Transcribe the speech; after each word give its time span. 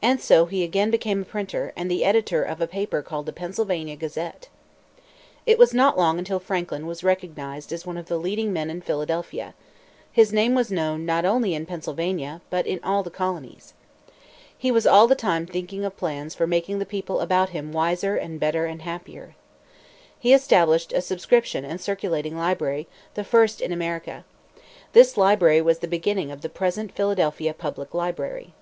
And 0.00 0.20
so 0.20 0.46
he 0.46 0.62
again 0.62 0.92
became 0.92 1.20
a 1.20 1.24
printer, 1.24 1.72
and 1.74 1.90
the 1.90 2.04
editor 2.04 2.44
of 2.44 2.60
a 2.60 2.66
paper 2.68 3.02
called 3.02 3.26
the 3.26 3.32
Pennsylvania 3.32 3.96
Gazette. 3.96 4.48
It 5.46 5.58
was 5.58 5.74
not 5.74 5.98
long 5.98 6.16
until 6.16 6.38
Franklin 6.38 6.86
was 6.86 7.02
recognized 7.02 7.72
as 7.72 7.84
one 7.84 7.96
of 7.98 8.06
the 8.06 8.16
leading 8.16 8.52
men 8.52 8.70
in 8.70 8.82
Philadelphia. 8.82 9.52
His 10.12 10.32
name 10.32 10.54
was 10.54 10.70
known, 10.70 11.04
not 11.04 11.24
only 11.24 11.56
in 11.56 11.66
Pennsylvania, 11.66 12.40
but 12.50 12.68
in 12.68 12.78
all 12.84 13.02
the 13.02 13.10
colonies. 13.10 13.74
He 14.56 14.70
was 14.70 14.86
all 14.86 15.08
the 15.08 15.16
time 15.16 15.44
thinking 15.44 15.84
of 15.84 15.96
plans 15.96 16.36
for 16.36 16.46
making 16.46 16.78
the 16.78 16.86
people 16.86 17.18
about 17.18 17.48
him 17.48 17.72
wiser 17.72 18.14
and 18.14 18.38
better 18.38 18.66
and 18.66 18.82
happier. 18.82 19.34
He 20.16 20.32
established 20.32 20.92
a 20.92 21.00
subscription 21.00 21.64
and 21.64 21.80
circulating 21.80 22.36
library, 22.38 22.86
the 23.14 23.24
first 23.24 23.60
in 23.60 23.72
America. 23.72 24.24
This 24.92 25.16
library 25.16 25.60
was 25.62 25.80
the 25.80 25.88
beginning 25.88 26.30
of 26.30 26.42
the 26.42 26.48
present 26.48 26.92
Philadelphia 26.94 27.52
Public 27.52 27.92
Library. 27.92 28.54